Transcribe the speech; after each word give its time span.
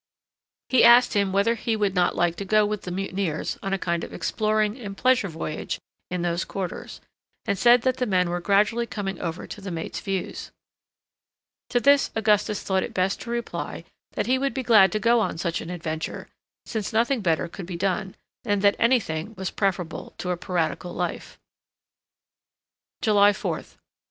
He 0.69 0.83
asked 0.83 1.13
him 1.13 1.31
whether 1.31 1.53
he 1.53 1.75
would 1.75 1.93
not 1.93 2.15
like 2.15 2.35
to 2.37 2.43
go 2.45 2.65
with 2.65 2.81
the 2.81 2.89
mutineers 2.91 3.59
on 3.61 3.71
a 3.71 3.77
kind 3.77 4.03
of 4.03 4.11
exploring 4.11 4.79
and 4.79 4.97
pleasure 4.97 5.27
voyage 5.27 5.77
in 6.09 6.23
those 6.23 6.43
quarters, 6.43 7.01
and 7.45 7.55
said 7.55 7.83
that 7.83 7.97
the 7.97 8.07
men 8.07 8.31
were 8.31 8.41
gradually 8.41 8.87
coming 8.87 9.21
over 9.21 9.45
to 9.45 9.61
the 9.61 9.69
mate's 9.69 9.99
views. 9.99 10.49
To 11.69 11.79
this 11.79 12.09
Augustus 12.15 12.63
thought 12.63 12.81
it 12.81 12.95
best 12.95 13.21
to 13.21 13.29
reply 13.29 13.83
that 14.13 14.25
he 14.25 14.39
would 14.39 14.55
be 14.55 14.63
glad 14.63 14.91
to 14.93 14.99
go 14.99 15.19
on 15.19 15.37
such 15.37 15.61
an 15.61 15.69
adventure, 15.69 16.27
since 16.65 16.91
nothing 16.91 17.21
better 17.21 17.47
could 17.47 17.67
be 17.67 17.77
done, 17.77 18.15
and 18.43 18.63
that 18.63 18.75
any 18.79 18.99
thing 18.99 19.35
was 19.35 19.51
preferable 19.51 20.15
to 20.17 20.31
a 20.31 20.35
piratical 20.35 20.95
life. 20.95 21.37
July 23.03 23.33
4th. 23.33 23.75